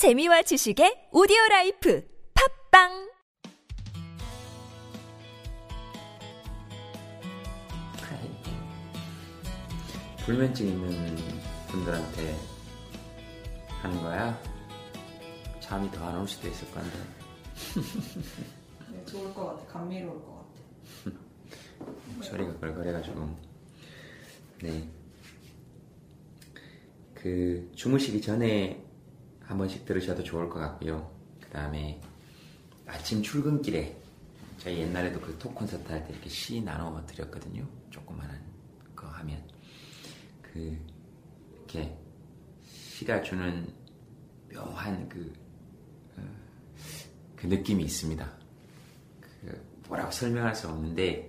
[0.00, 2.00] 재미와 지식의 오디오 life
[2.32, 2.88] 팟빵
[10.24, 11.16] 불면증 있는
[11.68, 12.34] 분들한테
[13.82, 14.40] 하는 거야?
[15.60, 16.96] 잠이 더 안 올 수도 있을 건데.
[18.92, 19.66] 네, 좋을 것 같아.
[19.80, 20.46] 감미로울 것
[21.04, 22.22] 같아.
[22.22, 23.36] 소리가 걸걸해가지고.
[24.62, 24.88] 네.
[27.14, 28.82] 그, 주무시기 전에
[29.50, 31.10] 한 번씩 들으셔도 좋을 것 같고요.
[31.40, 32.00] 그 다음에
[32.86, 33.96] 아침 출근길에
[34.58, 37.66] 저희 옛날에도 그 톡 콘서트 할 때 이렇게 시 나눠 드렸거든요.
[37.90, 38.40] 조그만한
[38.94, 39.42] 거 하면.
[40.40, 40.78] 그,
[41.56, 41.98] 이렇게
[42.64, 43.66] 시가 주는
[44.52, 45.32] 묘한 그,
[46.16, 46.22] 어,
[47.34, 48.32] 그 느낌이 있습니다.
[49.20, 51.28] 그 뭐라고 설명할 수 없는데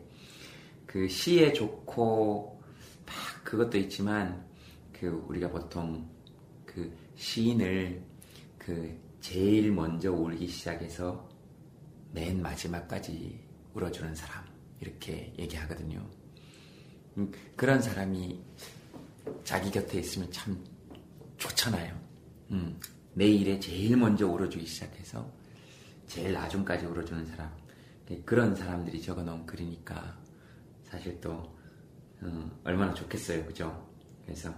[0.86, 2.62] 그 시에 좋고
[3.08, 4.46] 막 그것도 있지만
[4.94, 6.08] 그 우리가 보통
[6.68, 8.11] 그 시인을
[8.62, 11.28] 그 제일 먼저 울기 시작해서
[12.12, 14.46] 맨 마지막까지 울어주는 사람
[14.80, 16.08] 이렇게 얘기하거든요.
[17.18, 18.40] 음, 그런 사람이
[19.44, 20.64] 자기 곁에 있으면 참
[21.38, 22.00] 좋잖아요.
[22.52, 22.80] 음,
[23.14, 25.32] 내 일에 제일 먼저 울어주기 시작해서
[26.08, 27.52] 제일 나중까지 울어주는 사람.
[28.26, 30.20] 그런 사람들이 적어놓은 글이니까
[30.84, 31.58] 사실 또
[32.22, 33.90] 어, 얼마나 좋겠어요, 그죠?
[34.26, 34.54] 그래서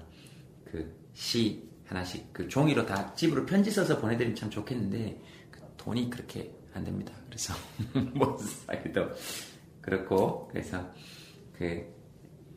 [0.66, 6.54] 그 시 하나씩 그 종이로 다 집으로 편지 써서 보내드리면 참 좋겠는데 그 돈이 그렇게
[6.74, 7.14] 안 됩니다.
[7.28, 7.54] 그래서
[8.14, 9.10] 못 사기도
[9.82, 10.92] 그렇고 그래서
[11.54, 11.86] 그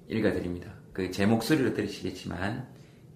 [0.08, 0.72] 읽어드립니다.
[0.92, 2.66] 그 제 목소리로 들으시겠지만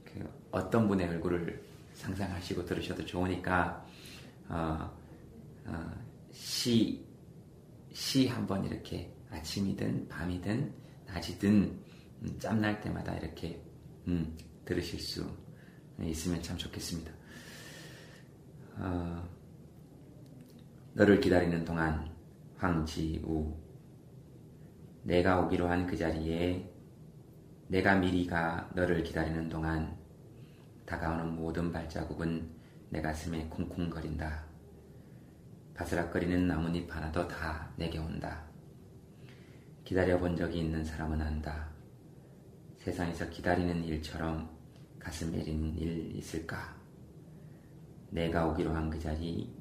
[0.04, 1.62] 그 어떤 분의 얼굴을
[1.94, 3.86] 상상하시고 들으셔도 좋으니까
[4.48, 4.90] 어,
[5.64, 5.90] 어,
[6.30, 7.02] 시,
[7.92, 10.74] 시 한번 이렇게 아침이든 밤이든
[11.06, 11.80] 낮이든
[12.22, 13.62] 음, 짬날 때마다 이렇게
[14.08, 15.24] 음, 들으실 수
[16.08, 17.12] 있으면 참 좋겠습니다.
[18.78, 19.28] 어,
[20.94, 22.10] 너를 기다리는 동안
[22.56, 23.56] 황지우
[25.02, 26.70] 내가 오기로 한 그 자리에
[27.68, 29.96] 내가 미리 가 너를 기다리는 동안
[30.86, 32.50] 다가오는 모든 발자국은
[32.90, 34.44] 내 가슴에 쿵쿵거린다.
[35.74, 38.44] 바스락거리는 나뭇잎 하나도 다 내게 온다.
[39.84, 41.68] 기다려본 적이 있는 사람은 안다.
[42.78, 44.50] 세상에서 기다리는 일처럼
[45.00, 46.76] 가슴 내리는 일 있을까?
[48.10, 49.52] 내가 오기로 한 그 자리,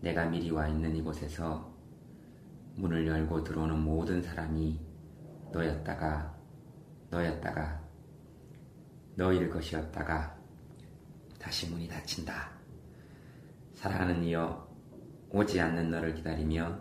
[0.00, 1.72] 내가 미리 와 있는 이곳에서
[2.76, 4.78] 문을 열고 들어오는 모든 사람이
[5.52, 6.36] 너였다가,
[7.10, 7.80] 너였다가,
[9.14, 10.36] 너일 것이었다가,
[11.38, 12.50] 다시 문이 닫힌다.
[13.74, 14.68] 사랑하는 이여,
[15.30, 16.78] 오지 않는 너를 기다리며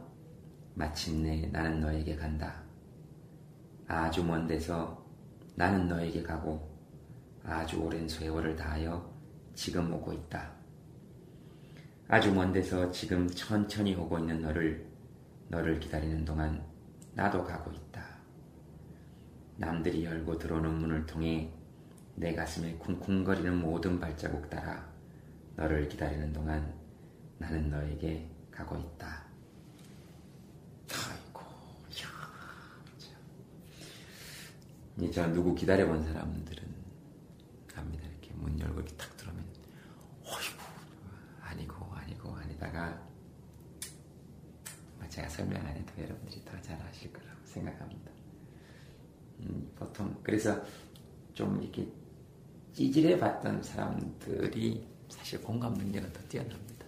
[0.75, 2.63] 마침내 나는 너에게 간다.
[3.87, 5.05] 아주 먼 데서
[5.55, 6.70] 나는 너에게 가고
[7.43, 9.11] 아주 오랜 세월을 다하여
[9.53, 10.51] 지금 오고 있다.
[12.07, 14.85] 아주 먼 데서 지금 천천히 오고 있는 너를
[15.47, 16.63] 너를 기다리는 동안
[17.13, 18.03] 나도 가고 있다.
[19.57, 21.51] 남들이 열고 들어오는 문을 통해
[22.15, 24.89] 내 가슴에 쿵쿵거리는 모든 발자국 따라
[25.55, 26.73] 너를 기다리는 동안
[27.37, 29.25] 나는 너에게 가고 있다.
[30.91, 32.07] 아이고, 야,
[32.97, 33.19] 참.
[34.97, 36.70] 이제 저 누구 기다려본 사람들은.
[38.71, 39.45] 열고 이렇게 탁 들어오면,
[40.23, 40.63] 어이구,
[41.41, 43.07] 아니고, 아니고, 아니다가,
[44.97, 48.11] 뭐 제가 설명 안 해도 여러분들이 더 잘 아실 거라고 생각합니다.
[49.41, 50.61] 음, 보통, 그래서
[51.33, 51.87] 좀 이렇게
[52.73, 56.85] 찌질해 봤던 사람들이 사실 공감 능력은 더 뛰어납니다.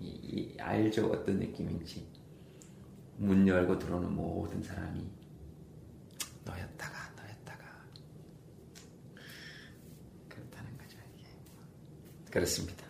[0.00, 2.06] 이, 이 알죠 어떤 느낌인지
[3.16, 5.10] 문 열고 들어오는 모든 사람이
[6.44, 7.06] 너였다가
[10.28, 11.24] 그렇다는 거죠 이게
[12.36, 12.84] 그렇습니다.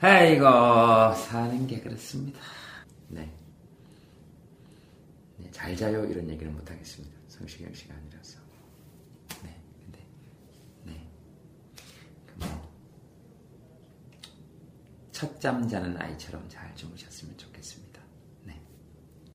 [0.00, 0.44] 아이고
[1.14, 2.40] 사는 게 그렇습니다.
[3.06, 3.32] 네.
[5.36, 7.16] 네, 잘 자요 이런 얘기는 못 하겠습니다.
[7.28, 8.40] 성시경 씨가 아니라서.
[9.44, 10.00] 네, 근데
[10.86, 11.08] 네.
[12.26, 12.70] 그 뭐
[15.12, 18.00] 첫 잠 자는 아이처럼 잘 주무셨으면 좋겠습니다.